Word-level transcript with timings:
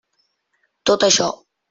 Tot 0.91 1.05
això. 1.09 1.29